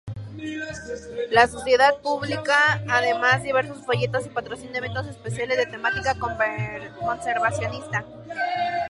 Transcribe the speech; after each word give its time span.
La 1.29 1.47
sociedad 1.47 2.01
publica 2.01 2.55
además 2.89 3.43
diversos 3.43 3.85
folletos 3.85 4.25
y 4.25 4.29
patrocina 4.31 4.79
eventos 4.79 5.05
especiales 5.05 5.59
de 5.59 5.67
temática 5.67 6.15
conservacionista. 6.99 8.03